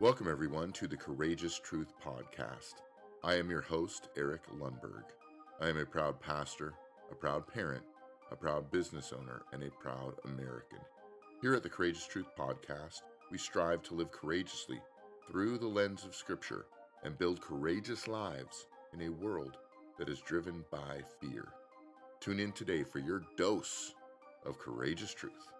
Welcome, 0.00 0.28
everyone, 0.30 0.70
to 0.74 0.86
the 0.86 0.96
Courageous 0.96 1.58
Truth 1.58 1.92
Podcast. 2.00 2.74
I 3.24 3.34
am 3.34 3.50
your 3.50 3.62
host, 3.62 4.10
Eric 4.16 4.42
Lundberg. 4.56 5.02
I 5.60 5.68
am 5.68 5.76
a 5.76 5.84
proud 5.84 6.20
pastor, 6.20 6.74
a 7.10 7.16
proud 7.16 7.48
parent, 7.48 7.82
a 8.30 8.36
proud 8.36 8.70
business 8.70 9.12
owner, 9.12 9.42
and 9.52 9.60
a 9.60 9.72
proud 9.82 10.14
American. 10.24 10.78
Here 11.42 11.52
at 11.52 11.64
the 11.64 11.68
Courageous 11.68 12.06
Truth 12.06 12.28
Podcast, 12.38 13.02
we 13.32 13.38
strive 13.38 13.82
to 13.82 13.94
live 13.94 14.12
courageously 14.12 14.80
through 15.28 15.58
the 15.58 15.66
lens 15.66 16.04
of 16.04 16.14
Scripture 16.14 16.66
and 17.02 17.18
build 17.18 17.40
courageous 17.40 18.06
lives 18.06 18.66
in 18.94 19.02
a 19.02 19.08
world 19.08 19.56
that 19.98 20.08
is 20.08 20.20
driven 20.20 20.64
by 20.70 21.00
fear. 21.20 21.48
Tune 22.20 22.38
in 22.38 22.52
today 22.52 22.84
for 22.84 23.00
your 23.00 23.24
dose 23.36 23.96
of 24.46 24.60
courageous 24.60 25.12
truth. 25.12 25.52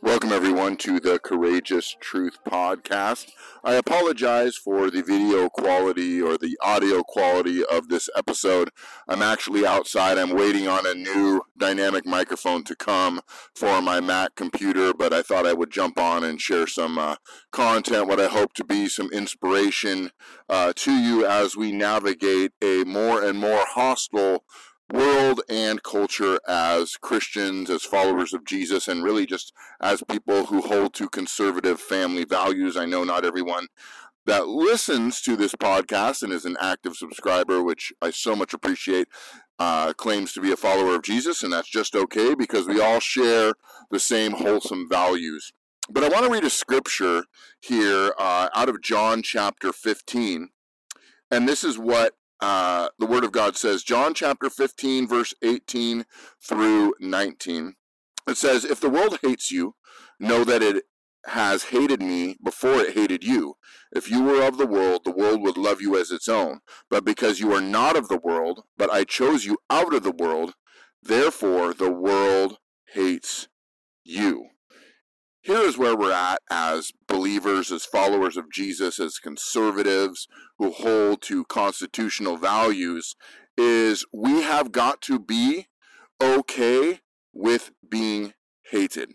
Welcome, 0.00 0.30
everyone, 0.30 0.76
to 0.78 1.00
the 1.00 1.18
Courageous 1.18 1.96
Truth 2.00 2.38
Podcast. 2.46 3.32
I 3.64 3.74
apologize 3.74 4.54
for 4.54 4.92
the 4.92 5.02
video 5.02 5.48
quality 5.48 6.22
or 6.22 6.38
the 6.38 6.56
audio 6.62 7.02
quality 7.02 7.64
of 7.64 7.88
this 7.88 8.08
episode. 8.16 8.70
I'm 9.08 9.22
actually 9.22 9.66
outside. 9.66 10.16
I'm 10.16 10.36
waiting 10.36 10.68
on 10.68 10.86
a 10.86 10.94
new 10.94 11.42
dynamic 11.58 12.06
microphone 12.06 12.62
to 12.64 12.76
come 12.76 13.20
for 13.56 13.82
my 13.82 13.98
Mac 13.98 14.36
computer, 14.36 14.94
but 14.94 15.12
I 15.12 15.20
thought 15.20 15.48
I 15.48 15.52
would 15.52 15.72
jump 15.72 15.98
on 15.98 16.22
and 16.22 16.40
share 16.40 16.68
some 16.68 16.96
uh, 16.96 17.16
content, 17.50 18.06
what 18.06 18.20
I 18.20 18.28
hope 18.28 18.54
to 18.54 18.64
be 18.64 18.88
some 18.88 19.10
inspiration 19.10 20.12
uh, 20.48 20.72
to 20.76 20.92
you 20.92 21.26
as 21.26 21.56
we 21.56 21.72
navigate 21.72 22.52
a 22.62 22.84
more 22.84 23.24
and 23.24 23.36
more 23.36 23.64
hostile 23.74 24.44
world 24.90 25.42
and 25.48 25.82
culture 25.82 26.38
as 26.48 26.96
Christians, 26.96 27.70
as 27.70 27.82
followers 27.82 28.32
of 28.32 28.44
Jesus, 28.44 28.88
and 28.88 29.02
really 29.02 29.26
just 29.26 29.52
as 29.80 30.02
people 30.08 30.46
who 30.46 30.62
hold 30.62 30.94
to 30.94 31.08
conservative 31.08 31.80
family 31.80 32.24
values. 32.24 32.76
I 32.76 32.86
know 32.86 33.04
not 33.04 33.24
everyone 33.24 33.68
that 34.26 34.48
listens 34.48 35.20
to 35.22 35.36
this 35.36 35.54
podcast 35.54 36.22
and 36.22 36.32
is 36.32 36.44
an 36.44 36.56
active 36.60 36.96
subscriber, 36.96 37.62
which 37.62 37.92
I 38.02 38.10
so 38.10 38.36
much 38.36 38.52
appreciate, 38.52 39.08
uh, 39.58 39.92
claims 39.94 40.32
to 40.34 40.40
be 40.40 40.52
a 40.52 40.56
follower 40.56 40.94
of 40.94 41.02
Jesus, 41.02 41.42
and 41.42 41.52
that's 41.52 41.70
just 41.70 41.96
okay 41.96 42.34
because 42.34 42.66
we 42.66 42.80
all 42.80 43.00
share 43.00 43.54
the 43.90 43.98
same 43.98 44.32
wholesome 44.32 44.88
values. 44.88 45.52
But 45.90 46.04
I 46.04 46.08
want 46.08 46.26
to 46.26 46.30
read 46.30 46.44
a 46.44 46.50
scripture 46.50 47.24
here 47.60 48.12
uh, 48.18 48.48
out 48.54 48.68
of 48.68 48.82
John 48.82 49.22
chapter 49.22 49.72
15. 49.72 50.50
And 51.30 51.48
this 51.48 51.64
is 51.64 51.78
what 51.78 52.14
uh, 52.40 52.88
the 52.98 53.06
Word 53.06 53.24
of 53.24 53.32
God 53.32 53.56
says, 53.56 53.82
John 53.82 54.14
chapter 54.14 54.48
15, 54.50 55.08
verse 55.08 55.34
18 55.42 56.04
through 56.40 56.94
19. 57.00 57.74
It 58.28 58.36
says, 58.36 58.64
If 58.64 58.80
the 58.80 58.90
world 58.90 59.18
hates 59.22 59.50
you, 59.50 59.74
know 60.20 60.44
that 60.44 60.62
it 60.62 60.84
has 61.26 61.64
hated 61.64 62.00
me 62.00 62.36
before 62.42 62.80
it 62.80 62.94
hated 62.94 63.24
you. 63.24 63.54
If 63.92 64.10
you 64.10 64.22
were 64.22 64.46
of 64.46 64.56
the 64.56 64.66
world, 64.66 65.02
the 65.04 65.10
world 65.10 65.42
would 65.42 65.56
love 65.56 65.80
you 65.80 65.98
as 65.98 66.10
its 66.10 66.28
own. 66.28 66.60
But 66.88 67.04
because 67.04 67.40
you 67.40 67.52
are 67.52 67.60
not 67.60 67.96
of 67.96 68.08
the 68.08 68.18
world, 68.18 68.62
but 68.76 68.92
I 68.92 69.04
chose 69.04 69.44
you 69.44 69.58
out 69.68 69.94
of 69.94 70.02
the 70.02 70.12
world, 70.12 70.54
therefore 71.02 71.74
the 71.74 71.90
world 71.90 72.58
hates 72.92 73.48
you 74.04 74.48
here 75.48 75.62
is 75.62 75.78
where 75.78 75.96
we're 75.96 76.12
at 76.12 76.42
as 76.50 76.92
believers, 77.08 77.72
as 77.72 77.86
followers 77.86 78.36
of 78.36 78.52
Jesus, 78.52 79.00
as 79.00 79.18
conservatives 79.18 80.28
who 80.58 80.70
hold 80.70 81.22
to 81.22 81.46
constitutional 81.46 82.36
values, 82.36 83.16
is 83.56 84.04
we 84.12 84.42
have 84.42 84.72
got 84.72 85.00
to 85.00 85.18
be 85.18 85.68
okay 86.22 87.00
with 87.32 87.70
being 87.88 88.34
hated. 88.70 89.12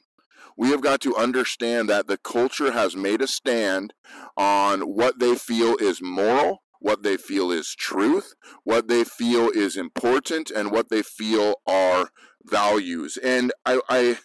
We 0.57 0.69
have 0.69 0.81
got 0.81 1.01
to 1.01 1.15
understand 1.15 1.87
that 1.89 2.07
the 2.07 2.17
culture 2.17 2.71
has 2.71 2.95
made 2.95 3.21
a 3.21 3.27
stand 3.27 3.93
on 4.35 4.81
what 4.81 5.19
they 5.19 5.35
feel 5.35 5.75
is 5.77 6.01
moral, 6.01 6.63
what 6.79 7.03
they 7.03 7.15
feel 7.15 7.51
is 7.51 7.75
truth, 7.75 8.33
what 8.63 8.87
they 8.87 9.03
feel 9.03 9.51
is 9.51 9.77
important, 9.77 10.49
and 10.49 10.71
what 10.71 10.89
they 10.89 11.03
feel 11.03 11.61
are 11.67 12.09
values. 12.43 13.17
And 13.17 13.53
I, 13.67 13.81
I 13.87 14.17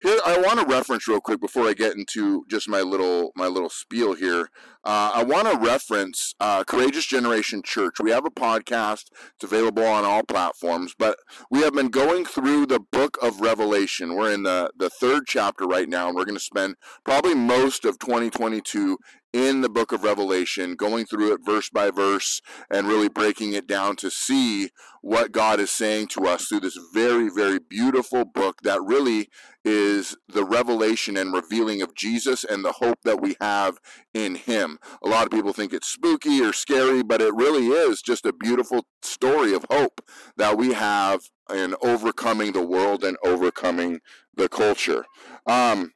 here, 0.00 0.18
I 0.24 0.38
want 0.38 0.60
to 0.60 0.66
reference 0.66 1.08
real 1.08 1.20
quick 1.20 1.40
before 1.40 1.66
I 1.66 1.72
get 1.72 1.96
into 1.96 2.44
just 2.48 2.68
my 2.68 2.82
little 2.82 3.32
my 3.34 3.46
little 3.46 3.68
spiel 3.68 4.14
here. 4.14 4.48
Uh, 4.84 5.10
I 5.14 5.24
want 5.24 5.50
to 5.50 5.58
reference 5.58 6.34
uh, 6.38 6.62
Courageous 6.62 7.04
Generation 7.04 7.62
Church. 7.64 7.96
We 8.00 8.12
have 8.12 8.24
a 8.24 8.30
podcast; 8.30 9.06
it's 9.34 9.42
available 9.44 9.84
on 9.84 10.04
all 10.04 10.22
platforms. 10.22 10.94
But 10.96 11.18
we 11.50 11.60
have 11.60 11.74
been 11.74 11.88
going 11.88 12.24
through 12.24 12.66
the 12.66 12.78
Book 12.78 13.18
of 13.20 13.40
Revelation. 13.40 14.14
We're 14.14 14.32
in 14.32 14.44
the 14.44 14.70
the 14.76 14.88
third 14.88 15.24
chapter 15.26 15.66
right 15.66 15.88
now, 15.88 16.06
and 16.06 16.16
we're 16.16 16.24
going 16.24 16.36
to 16.36 16.40
spend 16.40 16.76
probably 17.04 17.34
most 17.34 17.84
of 17.84 17.98
2022 17.98 18.98
in 19.32 19.60
the 19.60 19.68
book 19.68 19.92
of 19.92 20.04
Revelation, 20.04 20.74
going 20.74 21.04
through 21.04 21.32
it 21.34 21.40
verse 21.44 21.68
by 21.68 21.90
verse 21.90 22.40
and 22.70 22.88
really 22.88 23.08
breaking 23.08 23.52
it 23.52 23.66
down 23.66 23.96
to 23.96 24.10
see 24.10 24.70
what 25.02 25.32
God 25.32 25.60
is 25.60 25.70
saying 25.70 26.08
to 26.08 26.26
us 26.26 26.46
through 26.46 26.60
this 26.60 26.78
very, 26.94 27.28
very 27.28 27.58
beautiful 27.58 28.24
book 28.24 28.62
that 28.62 28.80
really 28.82 29.28
is 29.64 30.16
the 30.28 30.44
revelation 30.44 31.16
and 31.16 31.32
revealing 31.32 31.82
of 31.82 31.94
Jesus 31.94 32.42
and 32.42 32.64
the 32.64 32.72
hope 32.72 32.98
that 33.04 33.20
we 33.20 33.36
have 33.40 33.78
in 34.14 34.34
Him. 34.34 34.78
A 35.04 35.08
lot 35.08 35.24
of 35.24 35.30
people 35.30 35.52
think 35.52 35.72
it's 35.72 35.92
spooky 35.92 36.42
or 36.42 36.52
scary, 36.52 37.02
but 37.02 37.20
it 37.20 37.34
really 37.34 37.68
is 37.68 38.00
just 38.00 38.24
a 38.24 38.32
beautiful 38.32 38.86
story 39.02 39.52
of 39.52 39.66
hope 39.70 40.00
that 40.36 40.56
we 40.56 40.72
have 40.72 41.20
in 41.54 41.74
overcoming 41.82 42.52
the 42.52 42.66
world 42.66 43.04
and 43.04 43.16
overcoming 43.24 44.00
the 44.34 44.48
culture. 44.48 45.04
Um, 45.46 45.92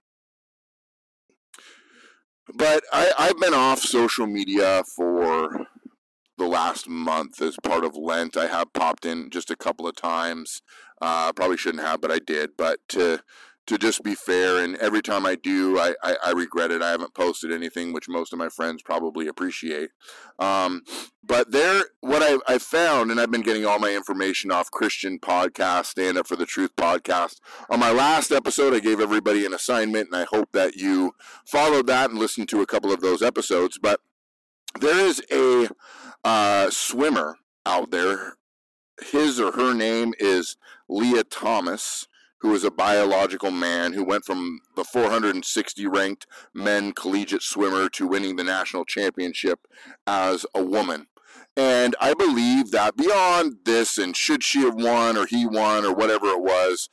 but 2.55 2.85
I, 2.93 3.13
I've 3.19 3.41
been 3.41 3.55
off 3.55 3.81
social 3.81 4.27
media 4.27 4.85
for 4.85 5.67
the 6.39 6.47
last 6.47 6.89
month 6.89 7.41
as 7.41 7.57
part 7.63 7.85
of 7.85 7.97
Lent. 7.97 8.37
I 8.37 8.47
have 8.47 8.73
popped 8.73 9.05
in 9.05 9.31
just 9.31 9.51
a 9.51 9.57
couple 9.57 9.87
of 9.87 9.97
times. 9.97 10.62
Uh, 11.01 11.33
probably 11.33 11.57
shouldn't 11.57 11.85
have, 11.85 12.01
but 12.01 12.11
I 12.11 12.19
did. 12.19 12.51
But 12.57 12.81
to 12.91 13.21
to 13.67 13.78
just 13.78 14.03
be 14.03 14.15
fair. 14.15 14.62
And 14.62 14.77
every 14.77 15.03
time 15.03 15.25
I 15.25 15.37
do, 15.37 15.78
I, 15.78 15.95
I, 16.03 16.17
I, 16.27 16.31
regret 16.33 16.73
it. 16.73 16.83
I 16.83 16.91
haven't 16.91 17.15
posted 17.15 17.53
anything, 17.53 17.93
which 17.93 18.09
most 18.09 18.33
of 18.33 18.39
my 18.39 18.49
friends 18.49 18.83
probably 18.83 19.28
appreciate. 19.28 19.91
Um, 20.39 20.83
but 21.23 21.53
there, 21.53 21.84
what 22.00 22.23
I, 22.23 22.39
I 22.53 22.59
found, 22.59 23.11
and 23.11 23.21
I've 23.21 23.31
been 23.31 23.43
getting 23.43 23.65
all 23.65 23.78
my 23.78 23.95
information 23.95 24.50
off 24.50 24.71
Christian 24.71 25.19
podcast, 25.21 25.87
Stand 25.87 26.19
Up 26.19 26.27
for 26.27 26.37
the 26.37 26.47
Truth 26.47 26.75
podcast. 26.77 27.37
On 27.71 27.78
my 27.78 27.93
last 27.93 28.33
episode, 28.33 28.75
I 28.75 28.81
gave 28.81 29.00
everybody 29.00 29.47
an 29.47 29.55
assignment, 29.55 30.09
and 30.09 30.17
I 30.17 30.27
hope 30.29 30.50
that 30.53 30.75
you 30.75 31.12
followed 31.47 31.87
that 31.87 32.11
and 32.11 32.19
listened 32.19 32.49
to 32.49 32.62
a 32.62 32.67
couple 32.67 32.93
of 32.93 33.00
those 33.00 33.23
episodes. 33.23 33.79
But 33.81 34.00
there 34.81 34.99
is 34.99 35.23
a 35.31 35.69
uh, 36.25 36.71
swimmer 36.71 37.37
out 37.65 37.93
there. 37.93 38.34
His 39.00 39.41
or 39.41 39.53
her 39.53 39.73
name 39.73 40.15
is 40.19 40.56
Lia 40.89 41.25
Thomas 41.25 42.06
who 42.43 42.55
is 42.55 42.65
a 42.65 42.71
biological 42.71 43.51
man 43.51 43.93
who 43.93 44.05
went 44.05 44.25
from 44.25 44.61
the 44.77 44.85
460 44.85 45.87
ranked 45.87 46.27
men 46.53 46.93
collegiate 46.93 47.43
swimmer 47.43 47.89
to 47.89 48.07
winning 48.07 48.37
the 48.37 48.45
national 48.45 48.85
championship 48.85 49.61
as 50.07 50.45
a 50.55 50.63
woman. 50.63 51.07
And 51.57 51.95
I 52.01 52.15
believe 52.15 52.71
that 52.73 52.97
beyond 52.97 53.59
this, 53.65 53.97
and 53.97 54.17
should 54.17 54.43
she 54.43 54.61
have 54.63 54.75
won 54.75 55.17
or 55.17 55.27
he 55.27 55.47
won 55.47 55.85
or 55.85 55.95
whatever 55.95 56.27
it 56.27 56.41
was, 56.41 56.89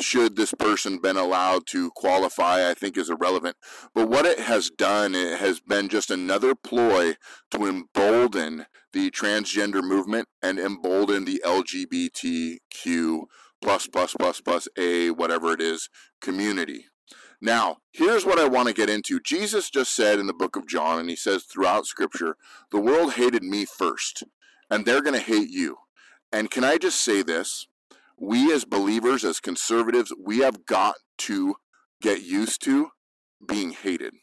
should 0.00 0.36
this 0.36 0.54
person 0.54 0.98
been 0.98 1.16
allowed 1.16 1.66
to 1.68 1.90
qualify, 1.94 2.68
I 2.68 2.74
think 2.74 2.96
is 2.96 3.10
irrelevant. 3.10 3.56
But 3.94 4.08
what 4.08 4.26
it 4.26 4.40
has 4.40 4.70
done, 4.70 5.14
it 5.14 5.38
has 5.38 5.60
been 5.60 5.88
just 5.88 6.10
another 6.10 6.54
ploy 6.54 7.14
to 7.50 7.66
embolden 7.66 8.66
the 8.92 9.10
transgender 9.10 9.82
movement 9.82 10.28
and 10.42 10.58
embolden 10.58 11.24
the 11.24 11.42
LGBTQ 11.44 13.24
plus 13.64 13.86
plus 13.86 14.14
plus 14.14 14.40
plus 14.42 14.68
a 14.78 15.10
whatever 15.10 15.52
it 15.52 15.60
is 15.60 15.88
community. 16.20 16.84
Now, 17.40 17.78
here's 17.92 18.24
what 18.24 18.38
I 18.38 18.46
want 18.46 18.68
to 18.68 18.74
get 18.74 18.90
into. 18.90 19.20
Jesus 19.20 19.70
just 19.70 19.94
said 19.94 20.18
in 20.18 20.26
the 20.26 20.34
book 20.34 20.54
of 20.54 20.68
John, 20.68 20.98
and 20.98 21.10
he 21.10 21.16
says 21.16 21.44
throughout 21.44 21.86
scripture, 21.86 22.36
the 22.70 22.80
world 22.80 23.14
hated 23.14 23.42
me 23.42 23.64
first, 23.64 24.22
and 24.70 24.84
they're 24.84 25.02
going 25.02 25.18
to 25.18 25.32
hate 25.32 25.50
you. 25.50 25.76
And 26.30 26.50
can 26.50 26.62
I 26.62 26.78
just 26.78 27.00
say 27.00 27.22
this? 27.22 27.66
We 28.18 28.52
as 28.52 28.64
believers, 28.64 29.24
as 29.24 29.40
conservatives, 29.40 30.12
we 30.22 30.38
have 30.38 30.66
got 30.66 30.96
to 31.18 31.56
get 32.00 32.22
used 32.22 32.62
to 32.64 32.90
being 33.46 33.70
hated. 33.72 34.14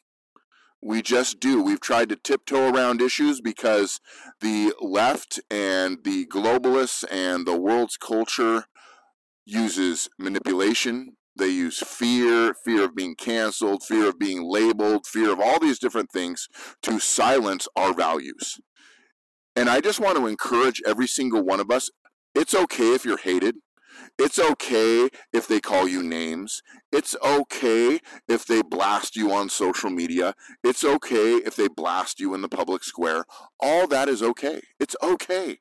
We 0.84 1.04
just 1.04 1.40
do. 1.40 1.62
We've 1.62 1.80
tried 1.80 2.10
to 2.10 2.16
tiptoe 2.16 2.74
around 2.74 3.02
issues 3.02 3.40
because 3.40 4.00
the 4.40 4.74
left 4.82 5.40
and 5.52 6.00
the 6.04 6.26
globalists 6.26 7.04
and 7.12 7.46
the 7.46 7.56
world's 7.56 7.98
culture 7.98 8.66
uses 9.46 10.10
manipulation. 10.20 11.18
They 11.38 11.50
use 11.50 11.80
fear, 11.80 12.54
fear 12.66 12.84
of 12.84 12.96
being 12.96 13.16
canceled, 13.16 13.84
fear 13.84 14.10
of 14.10 14.20
being 14.20 14.44
labeled, 14.44 15.08
fear 15.08 15.32
of 15.32 15.40
all 15.40 15.60
these 15.60 15.80
different 15.80 16.12
things 16.12 16.48
to 16.84 17.00
silence 17.00 17.68
our 17.76 17.94
values. 17.94 18.60
And 19.56 19.70
I 19.70 19.82
just 19.82 20.00
want 20.00 20.18
to 20.18 20.28
encourage 20.28 20.82
every 20.86 21.08
single 21.08 21.44
one 21.44 21.60
of 21.60 21.72
us 21.72 21.90
it's 22.34 22.56
okay 22.56 22.94
if 22.94 23.04
you're 23.04 23.18
hated. 23.18 23.58
It's 24.18 24.40
okay 24.40 25.10
if 25.34 25.48
they 25.48 25.60
call 25.60 25.88
you 25.88 26.02
names. 26.02 26.62
It's 26.92 27.16
okay 27.24 28.00
if 28.28 28.46
they 28.46 28.62
blast 28.62 29.16
you 29.16 29.32
on 29.32 29.50
social 29.50 29.90
media. 29.90 30.34
It's 30.64 30.84
okay 30.84 31.36
if 31.36 31.56
they 31.56 31.68
blast 31.68 32.20
you 32.20 32.34
in 32.34 32.42
the 32.42 32.50
public 32.50 32.84
square. 32.84 33.26
All 33.60 33.88
that 33.88 34.08
is 34.08 34.24
okay. 34.24 34.62
It's 34.80 34.96
okay. 35.04 35.60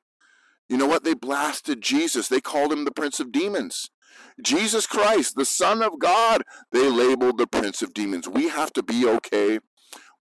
You 0.71 0.77
know 0.77 0.87
what? 0.87 1.03
They 1.03 1.13
blasted 1.13 1.81
Jesus. 1.81 2.29
They 2.29 2.39
called 2.39 2.71
him 2.71 2.85
the 2.85 2.93
Prince 2.93 3.19
of 3.19 3.33
Demons. 3.33 3.89
Jesus 4.41 4.87
Christ, 4.87 5.35
the 5.35 5.43
Son 5.43 5.81
of 5.83 5.99
God, 5.99 6.43
they 6.71 6.89
labeled 6.89 7.37
the 7.37 7.45
Prince 7.45 7.81
of 7.81 7.93
Demons. 7.93 8.29
We 8.29 8.47
have 8.47 8.71
to 8.73 8.81
be 8.81 9.05
okay 9.05 9.59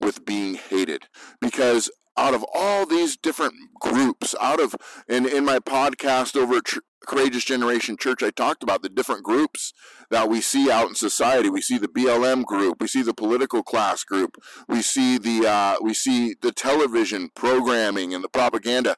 with 0.00 0.24
being 0.24 0.54
hated 0.54 1.04
because 1.40 1.88
out 2.16 2.34
of 2.34 2.44
all 2.52 2.84
these 2.84 3.16
different 3.16 3.54
groups, 3.80 4.34
out 4.40 4.60
of 4.60 4.74
in 5.08 5.24
in 5.24 5.44
my 5.44 5.60
podcast 5.60 6.36
over 6.36 6.56
at 6.56 6.64
Courageous 7.06 7.44
Generation 7.44 7.96
Church, 7.96 8.22
I 8.22 8.30
talked 8.30 8.64
about 8.64 8.82
the 8.82 8.88
different 8.88 9.22
groups 9.22 9.72
that 10.10 10.28
we 10.28 10.40
see 10.40 10.70
out 10.70 10.88
in 10.88 10.94
society. 10.94 11.48
We 11.48 11.62
see 11.62 11.78
the 11.78 11.88
BLM 11.88 12.44
group, 12.44 12.80
we 12.80 12.88
see 12.88 13.02
the 13.02 13.14
political 13.14 13.62
class 13.62 14.02
group, 14.02 14.36
we 14.68 14.82
see 14.82 15.16
the 15.16 15.48
uh, 15.48 15.76
we 15.80 15.94
see 15.94 16.34
the 16.42 16.52
television 16.52 17.30
programming 17.34 18.12
and 18.12 18.24
the 18.24 18.28
propaganda. 18.28 18.96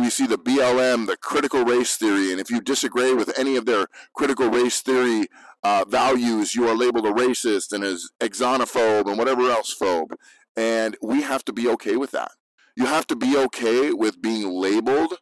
We 0.00 0.08
see 0.08 0.26
the 0.26 0.38
BLM, 0.38 1.06
the 1.06 1.18
critical 1.18 1.62
race 1.62 1.96
theory, 1.96 2.30
and 2.32 2.40
if 2.40 2.50
you 2.50 2.62
disagree 2.62 3.12
with 3.12 3.38
any 3.38 3.56
of 3.56 3.66
their 3.66 3.86
critical 4.14 4.48
race 4.48 4.80
theory 4.80 5.28
uh, 5.62 5.84
values, 5.86 6.54
you 6.54 6.66
are 6.66 6.74
labeled 6.74 7.04
a 7.04 7.12
racist 7.12 7.72
and 7.72 7.84
as 7.84 8.08
xenophobe 8.18 9.06
and 9.06 9.18
whatever 9.18 9.50
else 9.50 9.76
phobe. 9.78 10.12
And 10.56 10.96
we 11.02 11.20
have 11.20 11.44
to 11.44 11.52
be 11.52 11.68
okay 11.68 11.96
with 11.96 12.12
that. 12.12 12.30
You 12.76 12.86
have 12.86 13.06
to 13.08 13.16
be 13.16 13.36
okay 13.36 13.92
with 13.92 14.22
being 14.22 14.50
labeled 14.50 15.18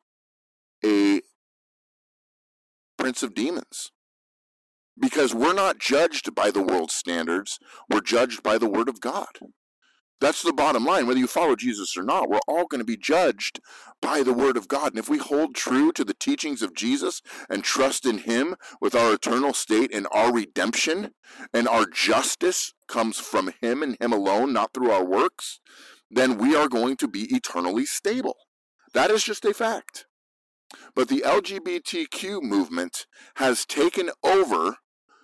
a 0.85 1.23
prince 2.97 3.25
of 3.25 3.35
demons. 3.35 3.91
Because 4.97 5.35
we're 5.35 5.55
not 5.55 5.81
judged 5.81 6.37
by 6.37 6.53
the 6.53 6.63
world's 6.63 6.95
standards, 6.95 7.59
we're 7.91 8.01
judged 8.01 8.45
by 8.45 8.59
the 8.59 8.69
word 8.69 8.89
of 8.89 9.01
God. 9.01 9.39
That's 10.21 10.43
the 10.43 10.53
bottom 10.53 10.85
line. 10.85 11.07
Whether 11.07 11.21
you 11.21 11.29
follow 11.29 11.55
Jesus 11.55 11.97
or 11.97 12.03
not, 12.03 12.29
we're 12.29 12.41
all 12.49 12.67
going 12.67 12.81
to 12.81 12.85
be 12.85 12.97
judged 12.97 13.61
by 14.03 14.23
the 14.23 14.33
Word 14.33 14.57
of 14.57 14.67
God. 14.67 14.89
And 14.89 14.99
if 14.99 15.09
we 15.09 15.19
hold 15.19 15.55
true 15.55 15.93
to 15.93 16.05
the 16.05 16.15
teachings 16.15 16.61
of 16.61 16.75
Jesus 16.75 17.23
and 17.49 17.63
trust 17.63 18.05
in 18.05 18.19
Him 18.19 18.57
with 18.81 18.95
our 18.95 19.15
eternal 19.15 19.53
state 19.53 19.95
and 19.95 20.09
our 20.11 20.33
redemption 20.33 21.13
and 21.55 21.69
our 21.69 21.87
justice 21.87 22.75
comes 22.89 23.21
from 23.21 23.53
Him 23.61 23.83
and 23.83 23.97
Him 24.01 24.13
alone, 24.13 24.53
not 24.53 24.73
through 24.75 24.91
our 24.91 25.05
works, 25.05 25.61
then 26.11 26.39
we 26.39 26.57
are 26.57 26.69
going 26.69 26.97
to 26.97 27.09
be 27.09 27.35
eternally 27.35 27.87
stable. 27.87 28.37
That 28.95 29.11
is 29.11 29.23
just 29.23 29.45
a 29.45 29.55
fact. 29.55 30.07
But 30.95 31.09
the 31.09 31.23
LGBTQ 31.25 32.43
movement 32.43 33.07
has 33.37 33.65
taken 33.65 34.11
over 34.25 34.77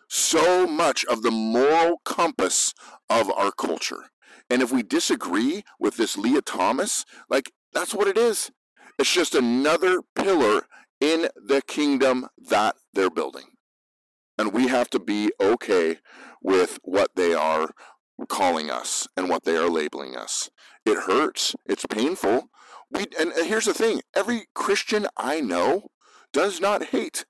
so 0.08 0.66
much 0.66 1.04
of 1.06 1.22
the 1.22 1.30
moral 1.30 2.00
compass 2.04 2.72
of 3.10 3.30
our 3.32 3.50
culture. 3.50 4.10
And 4.50 4.62
if 4.62 4.72
we 4.72 4.82
disagree 4.82 5.64
with 5.78 5.96
this 5.96 6.16
Lia 6.16 6.42
Thomas, 6.42 7.04
like 7.28 7.52
that's 7.72 7.94
what 7.94 8.08
it 8.08 8.18
is. 8.18 8.50
It's 8.98 9.12
just 9.12 9.34
another 9.34 10.00
pillar 10.14 10.66
in 11.00 11.28
the 11.34 11.62
kingdom 11.62 12.28
that 12.48 12.76
they're 12.92 13.10
building. 13.10 13.44
And 14.38 14.52
we 14.52 14.68
have 14.68 14.90
to 14.90 14.98
be 14.98 15.32
okay 15.40 15.98
with 16.42 16.78
what 16.82 17.10
they 17.16 17.34
are 17.34 17.70
calling 18.28 18.70
us 18.70 19.08
and 19.16 19.28
what 19.28 19.44
they 19.44 19.56
are 19.56 19.68
labeling 19.68 20.16
us. 20.16 20.50
It 20.84 21.04
hurts. 21.04 21.54
It's 21.66 21.86
painful. 21.86 22.48
We 22.90 23.06
and 23.18 23.32
here's 23.34 23.64
the 23.64 23.74
thing, 23.74 24.02
every 24.14 24.46
Christian 24.54 25.06
I 25.16 25.40
know 25.40 25.88
does 26.32 26.60
not 26.60 26.86
hate 26.86 27.24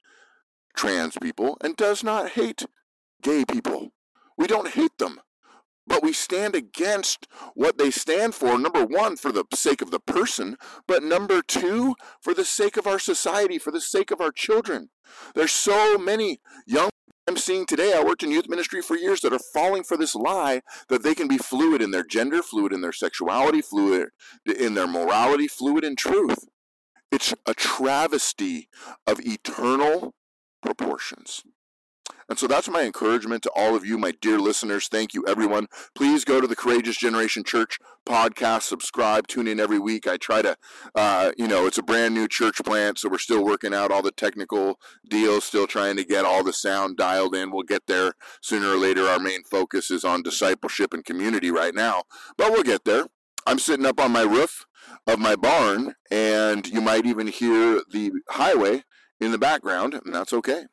trans 0.76 1.16
people 1.20 1.56
and 1.62 1.76
does 1.76 2.02
not 2.02 2.30
hate 2.30 2.66
gay 3.22 3.44
people. 3.44 3.92
We 4.36 4.46
don't 4.46 4.68
hate 4.68 4.98
them 4.98 5.20
but 5.86 6.02
we 6.02 6.12
stand 6.12 6.54
against 6.54 7.26
what 7.54 7.78
they 7.78 7.90
stand 7.90 8.34
for. 8.34 8.58
Number 8.58 8.84
one, 8.84 9.16
for 9.16 9.32
the 9.32 9.44
sake 9.54 9.82
of 9.82 9.90
the 9.90 10.00
person, 10.00 10.56
but 10.86 11.02
number 11.02 11.42
two, 11.42 11.94
for 12.20 12.34
the 12.34 12.44
sake 12.44 12.76
of 12.76 12.86
our 12.86 12.98
society, 12.98 13.58
for 13.58 13.70
the 13.70 13.80
sake 13.80 14.10
of 14.10 14.20
our 14.20 14.32
children. 14.32 14.90
There's 15.34 15.52
so 15.52 15.98
many 15.98 16.40
young 16.66 16.90
I'm 17.26 17.36
seeing 17.38 17.64
today. 17.64 17.94
I 17.94 18.04
worked 18.04 18.22
in 18.22 18.30
youth 18.30 18.50
ministry 18.50 18.82
for 18.82 18.96
years 18.96 19.22
that 19.22 19.32
are 19.32 19.38
falling 19.38 19.82
for 19.82 19.96
this 19.96 20.14
lie 20.14 20.60
that 20.88 21.02
they 21.02 21.14
can 21.14 21.26
be 21.26 21.38
fluid 21.38 21.80
in 21.80 21.90
their 21.90 22.04
gender, 22.04 22.42
fluid 22.42 22.72
in 22.72 22.82
their 22.82 22.92
sexuality, 22.92 23.62
fluid 23.62 24.08
in 24.44 24.74
their 24.74 24.86
morality, 24.86 25.48
fluid 25.48 25.84
in 25.84 25.96
truth. 25.96 26.44
It's 27.10 27.32
a 27.46 27.54
travesty 27.54 28.68
of 29.06 29.20
eternal 29.20 30.12
proportions. 30.62 31.42
And 32.28 32.38
so 32.38 32.46
that's 32.46 32.68
my 32.68 32.82
encouragement 32.82 33.42
to 33.42 33.50
all 33.54 33.76
of 33.76 33.84
you, 33.84 33.98
my 33.98 34.12
dear 34.20 34.38
listeners. 34.38 34.88
Thank 34.88 35.14
you, 35.14 35.24
everyone. 35.26 35.66
Please 35.94 36.24
go 36.24 36.40
to 36.40 36.46
the 36.46 36.56
Courageous 36.56 36.96
Generation 36.96 37.44
Church 37.44 37.78
podcast, 38.06 38.62
subscribe, 38.62 39.26
tune 39.26 39.46
in 39.46 39.60
every 39.60 39.78
week. 39.78 40.06
I 40.06 40.16
try 40.16 40.42
to, 40.42 40.56
uh, 40.94 41.32
you 41.36 41.46
know, 41.46 41.66
it's 41.66 41.78
a 41.78 41.82
brand 41.82 42.14
new 42.14 42.26
church 42.26 42.60
plant, 42.64 42.98
so 42.98 43.08
we're 43.08 43.18
still 43.18 43.44
working 43.44 43.74
out 43.74 43.90
all 43.90 44.02
the 44.02 44.10
technical 44.10 44.80
deals, 45.08 45.44
still 45.44 45.66
trying 45.66 45.96
to 45.96 46.04
get 46.04 46.24
all 46.24 46.42
the 46.42 46.52
sound 46.52 46.96
dialed 46.96 47.34
in. 47.34 47.50
We'll 47.50 47.62
get 47.62 47.86
there 47.86 48.12
sooner 48.40 48.68
or 48.68 48.76
later. 48.76 49.06
Our 49.06 49.18
main 49.18 49.44
focus 49.44 49.90
is 49.90 50.04
on 50.04 50.22
discipleship 50.22 50.94
and 50.94 51.04
community 51.04 51.50
right 51.50 51.74
now, 51.74 52.04
but 52.38 52.52
we'll 52.52 52.62
get 52.62 52.84
there. 52.84 53.06
I'm 53.46 53.58
sitting 53.58 53.86
up 53.86 54.00
on 54.00 54.12
my 54.12 54.22
roof 54.22 54.64
of 55.06 55.18
my 55.18 55.36
barn, 55.36 55.94
and 56.10 56.66
you 56.66 56.80
might 56.80 57.04
even 57.04 57.26
hear 57.26 57.82
the 57.90 58.12
highway 58.30 58.84
in 59.20 59.30
the 59.30 59.38
background, 59.38 59.94
and 59.94 60.14
that's 60.14 60.32
okay 60.32 60.64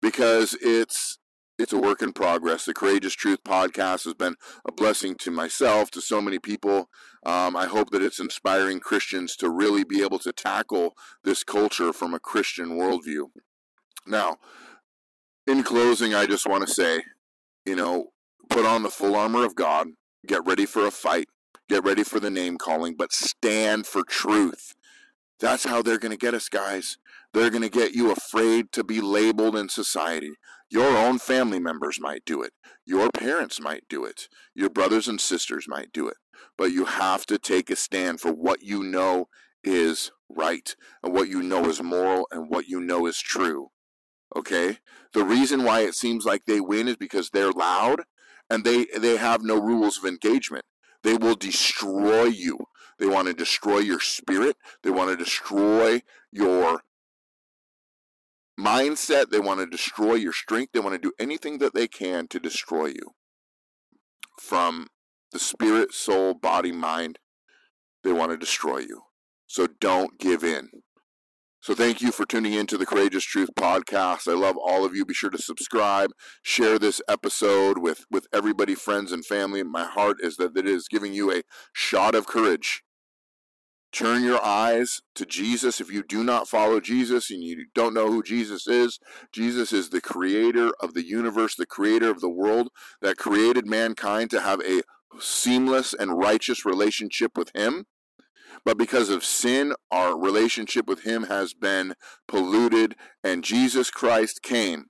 because 0.00 0.56
it's 0.60 1.18
it's 1.58 1.72
a 1.74 1.78
work 1.78 2.00
in 2.00 2.12
progress. 2.12 2.64
The 2.64 2.72
Courageous 2.72 3.12
Truth 3.12 3.40
podcast 3.44 4.04
has 4.04 4.14
been 4.14 4.36
a 4.66 4.72
blessing 4.72 5.14
to 5.16 5.30
myself, 5.30 5.90
to 5.90 6.00
so 6.00 6.22
many 6.22 6.38
people. 6.38 6.88
Um, 7.26 7.54
I 7.54 7.66
hope 7.66 7.90
that 7.90 8.02
it's 8.02 8.18
inspiring 8.18 8.80
Christians 8.80 9.36
to 9.36 9.50
really 9.50 9.84
be 9.84 10.02
able 10.02 10.18
to 10.20 10.32
tackle 10.32 10.94
this 11.22 11.44
culture 11.44 11.92
from 11.92 12.14
a 12.14 12.18
Christian 12.18 12.78
worldview. 12.78 13.26
Now, 14.06 14.38
in 15.46 15.62
closing, 15.62 16.14
I 16.14 16.24
just 16.24 16.46
want 16.46 16.66
to 16.66 16.72
say, 16.72 17.02
you 17.66 17.76
know, 17.76 18.06
put 18.48 18.64
on 18.64 18.82
the 18.82 18.90
full 18.90 19.14
armor 19.14 19.44
of 19.44 19.54
God, 19.54 19.88
get 20.26 20.46
ready 20.46 20.64
for 20.64 20.86
a 20.86 20.90
fight, 20.90 21.28
get 21.68 21.84
ready 21.84 22.04
for 22.04 22.20
the 22.20 22.30
name 22.30 22.56
calling, 22.56 22.94
but 22.96 23.12
stand 23.12 23.86
for 23.86 24.02
truth. 24.02 24.74
That's 25.40 25.64
how 25.64 25.82
they're 25.82 25.98
going 25.98 26.10
to 26.12 26.18
get 26.18 26.34
us, 26.34 26.48
guys. 26.48 26.96
They're 27.32 27.50
going 27.50 27.62
to 27.62 27.68
get 27.68 27.92
you 27.92 28.10
afraid 28.10 28.72
to 28.72 28.82
be 28.82 29.00
labeled 29.00 29.56
in 29.56 29.68
society. 29.68 30.32
Your 30.68 30.96
own 30.96 31.18
family 31.18 31.60
members 31.60 31.98
might 32.00 32.24
do 32.24 32.42
it. 32.42 32.52
Your 32.84 33.10
parents 33.10 33.60
might 33.60 33.84
do 33.88 34.04
it. 34.04 34.28
Your 34.54 34.70
brothers 34.70 35.08
and 35.08 35.20
sisters 35.20 35.66
might 35.68 35.92
do 35.92 36.08
it. 36.08 36.16
But 36.58 36.72
you 36.72 36.86
have 36.86 37.26
to 37.26 37.38
take 37.38 37.70
a 37.70 37.76
stand 37.76 38.20
for 38.20 38.32
what 38.32 38.62
you 38.62 38.82
know 38.82 39.28
is 39.62 40.10
right 40.28 40.74
and 41.02 41.12
what 41.12 41.28
you 41.28 41.42
know 41.42 41.66
is 41.66 41.82
moral 41.82 42.26
and 42.30 42.48
what 42.48 42.66
you 42.66 42.80
know 42.80 43.06
is 43.06 43.18
true. 43.18 43.68
Okay? 44.34 44.78
The 45.12 45.24
reason 45.24 45.64
why 45.64 45.80
it 45.80 45.94
seems 45.94 46.24
like 46.24 46.44
they 46.46 46.60
win 46.60 46.88
is 46.88 46.96
because 46.96 47.30
they're 47.30 47.52
loud 47.52 48.02
and 48.48 48.64
they 48.64 48.86
they 48.96 49.16
have 49.16 49.42
no 49.42 49.60
rules 49.60 49.98
of 49.98 50.04
engagement. 50.04 50.64
They 51.02 51.14
will 51.14 51.36
destroy 51.36 52.24
you. 52.24 52.58
They 52.98 53.06
want 53.06 53.28
to 53.28 53.34
destroy 53.34 53.78
your 53.78 54.00
spirit. 54.00 54.56
They 54.82 54.90
want 54.90 55.10
to 55.10 55.16
destroy 55.16 56.02
your 56.30 56.82
mindset. 58.60 59.30
They 59.30 59.40
want 59.40 59.60
to 59.60 59.66
destroy 59.66 60.14
your 60.14 60.32
strength. 60.32 60.72
They 60.72 60.80
want 60.80 60.94
to 60.94 60.98
do 60.98 61.12
anything 61.18 61.58
that 61.58 61.74
they 61.74 61.88
can 61.88 62.28
to 62.28 62.40
destroy 62.40 62.86
you 62.86 63.14
from 64.40 64.88
the 65.32 65.38
spirit, 65.38 65.92
soul, 65.92 66.34
body, 66.34 66.72
mind. 66.72 67.18
They 68.02 68.12
want 68.12 68.32
to 68.32 68.36
destroy 68.36 68.78
you. 68.78 69.02
So 69.46 69.68
don't 69.80 70.18
give 70.18 70.44
in. 70.44 70.68
So 71.62 71.74
thank 71.74 72.00
you 72.00 72.10
for 72.10 72.24
tuning 72.24 72.54
in 72.54 72.66
to 72.68 72.78
the 72.78 72.86
Courageous 72.86 73.24
Truth 73.24 73.50
podcast. 73.54 74.26
I 74.26 74.34
love 74.34 74.56
all 74.56 74.86
of 74.86 74.94
you. 74.94 75.04
Be 75.04 75.12
sure 75.12 75.28
to 75.28 75.36
subscribe, 75.36 76.10
share 76.42 76.78
this 76.78 77.02
episode 77.06 77.76
with 77.78 78.06
with 78.10 78.26
everybody, 78.32 78.74
friends 78.74 79.12
and 79.12 79.26
family. 79.26 79.62
My 79.62 79.84
heart 79.84 80.16
is 80.20 80.36
that 80.36 80.56
it 80.56 80.66
is 80.66 80.88
giving 80.88 81.12
you 81.12 81.30
a 81.30 81.42
shot 81.74 82.14
of 82.14 82.26
courage 82.26 82.82
Turn 83.92 84.22
your 84.22 84.44
eyes 84.44 85.00
to 85.16 85.26
Jesus. 85.26 85.80
If 85.80 85.90
you 85.90 86.04
do 86.04 86.22
not 86.22 86.48
follow 86.48 86.78
Jesus 86.78 87.30
and 87.30 87.42
you 87.42 87.66
don't 87.74 87.94
know 87.94 88.10
who 88.10 88.22
Jesus 88.22 88.68
is, 88.68 89.00
Jesus 89.32 89.72
is 89.72 89.90
the 89.90 90.00
creator 90.00 90.70
of 90.80 90.94
the 90.94 91.04
universe, 91.04 91.56
the 91.56 91.66
creator 91.66 92.08
of 92.08 92.20
the 92.20 92.28
world 92.28 92.68
that 93.02 93.16
created 93.16 93.66
mankind 93.66 94.30
to 94.30 94.40
have 94.40 94.60
a 94.60 94.82
seamless 95.18 95.92
and 95.92 96.18
righteous 96.18 96.64
relationship 96.64 97.36
with 97.36 97.50
Him. 97.54 97.86
But 98.64 98.78
because 98.78 99.08
of 99.08 99.24
sin, 99.24 99.74
our 99.90 100.18
relationship 100.18 100.86
with 100.86 101.02
Him 101.02 101.24
has 101.24 101.52
been 101.52 101.94
polluted, 102.28 102.94
and 103.24 103.42
Jesus 103.42 103.90
Christ 103.90 104.42
came 104.42 104.86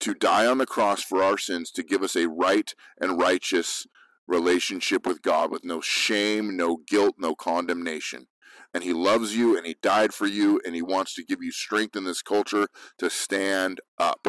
to 0.00 0.14
die 0.14 0.46
on 0.46 0.58
the 0.58 0.66
cross 0.66 1.02
for 1.02 1.22
our 1.22 1.38
sins 1.38 1.70
to 1.70 1.82
give 1.82 2.02
us 2.02 2.16
a 2.16 2.28
right 2.28 2.74
and 3.00 3.18
righteous 3.18 3.86
relationship 4.30 5.06
with 5.06 5.22
God 5.22 5.50
with 5.50 5.64
no 5.64 5.80
shame, 5.80 6.56
no 6.56 6.78
guilt, 6.86 7.16
no 7.18 7.34
condemnation. 7.34 8.26
and 8.72 8.84
He 8.84 8.92
loves 8.92 9.36
you 9.36 9.56
and 9.56 9.66
He 9.66 9.76
died 9.82 10.14
for 10.14 10.26
you 10.26 10.60
and 10.64 10.74
He 10.74 10.82
wants 10.82 11.14
to 11.14 11.24
give 11.24 11.42
you 11.42 11.52
strength 11.52 11.96
in 11.96 12.04
this 12.04 12.22
culture 12.22 12.68
to 12.98 13.10
stand 13.10 13.80
up. 13.98 14.26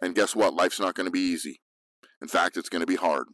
And 0.00 0.14
guess 0.14 0.36
what? 0.36 0.54
Life's 0.54 0.80
not 0.80 0.94
going 0.94 1.06
to 1.06 1.10
be 1.12 1.20
easy. 1.20 1.60
In 2.22 2.28
fact, 2.28 2.56
it's 2.56 2.68
going 2.68 2.80
to 2.80 2.86
be 2.86 2.96
hard. 2.96 3.28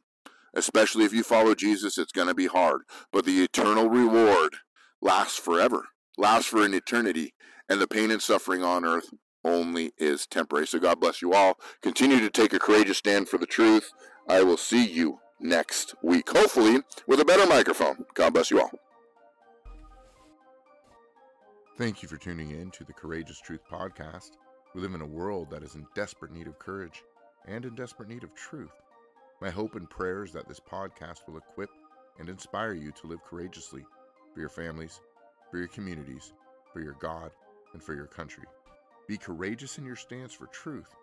Especially 0.54 1.04
if 1.04 1.12
you 1.12 1.25
follow 1.25 1.54
Jesus, 1.54 1.99
it's 1.99 2.12
going 2.12 2.28
to 2.28 2.35
be 2.35 2.47
hard. 2.47 2.83
But 3.12 3.25
the 3.25 3.42
eternal 3.42 3.90
reward 3.90 4.54
lasts 5.02 5.38
forever, 5.38 5.87
lasts 6.16 6.49
for 6.49 6.64
an 6.64 6.75
eternity. 6.75 7.35
And 7.68 7.80
the 7.80 7.88
pain 7.88 8.11
and 8.11 8.23
suffering 8.23 8.62
on 8.62 8.85
earth 8.85 9.11
only 9.44 9.92
is 9.99 10.26
temporary. 10.26 10.66
So 10.66 10.78
God 10.78 11.00
bless 11.00 11.21
you 11.21 11.33
all. 11.33 11.54
Continue 11.83 12.21
to 12.21 12.30
take 12.30 12.52
a 12.52 12.59
courageous 12.59 12.99
stand 12.99 13.28
for 13.28 13.38
the 13.38 13.47
truth. 13.47 13.90
I 14.28 14.42
will 14.42 14.56
see 14.56 14.87
you 14.87 15.18
next 15.41 15.95
week, 16.03 16.29
hopefully 16.31 16.81
with 17.07 17.21
a 17.21 17.25
better 17.25 17.47
microphone. 17.47 18.05
God 18.14 18.35
bless 18.35 18.50
you 18.50 18.61
all. 18.61 18.71
Thank 21.76 22.03
you 22.03 22.09
for 22.09 22.17
tuning 22.17 22.53
in 22.53 22.71
to 22.71 22.85
the 22.85 22.93
Courageous 22.93 23.41
Truth 23.41 23.62
Podcast. 23.71 24.31
We 24.75 24.81
live 24.81 24.95
in 24.95 25.00
a 25.00 25.07
world 25.07 25.50
that 25.50 25.62
is 25.62 25.75
in 25.75 25.87
desperate 25.95 26.33
need 26.33 26.47
of 26.47 26.59
courage 26.59 27.03
and 27.47 27.64
in 27.64 27.75
desperate 27.75 28.09
need 28.09 28.23
of 28.23 28.35
truth. 28.35 28.71
My 29.41 29.50
hope 29.50 29.75
and 29.75 29.91
prayer 29.91 30.25
is 30.25 30.33
that 30.33 30.47
this 30.47 30.61
podcast 30.61 31.26
will 31.26 31.37
equip 31.37 31.71
and 32.19 32.29
inspire 32.29 32.75
you 32.75 32.93
to 32.93 33.07
live 33.09 33.23
courageously 33.25 33.85
for 34.33 34.41
your 34.41 34.49
families, 34.49 35.00
for 35.50 35.59
your 35.59 35.69
communities, 35.69 36.33
for 36.73 36.81
your 36.81 36.97
God, 37.00 37.31
and 37.73 37.83
for 37.83 37.95
your 37.95 38.07
country. 38.07 38.45
Be 39.07 39.17
courageous 39.17 39.79
in 39.79 39.85
your 39.85 39.97
stance 39.97 40.33
for 40.33 40.47
truth 40.47 40.95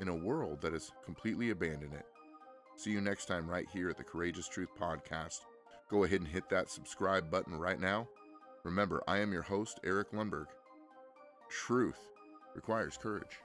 in 0.00 0.08
a 0.08 0.16
world 0.16 0.60
that 0.60 0.72
has 0.72 0.90
completely 1.04 1.50
abandoned 1.50 1.92
it. 1.92 2.06
See 2.76 2.90
you 2.90 3.00
next 3.00 3.26
time, 3.26 3.48
right 3.48 3.66
here 3.72 3.88
at 3.88 3.96
the 3.96 4.04
Courageous 4.04 4.48
Truth 4.48 4.70
Podcast. 4.78 5.40
Go 5.88 6.04
ahead 6.04 6.20
and 6.20 6.28
hit 6.28 6.48
that 6.50 6.70
subscribe 6.70 7.30
button 7.30 7.54
right 7.54 7.80
now. 7.80 8.08
Remember, 8.64 9.02
I 9.06 9.18
am 9.18 9.32
your 9.32 9.42
host, 9.42 9.78
Eric 9.84 10.10
Lundberg. 10.12 10.46
Truth 11.48 12.00
requires 12.54 12.96
courage. 12.96 13.38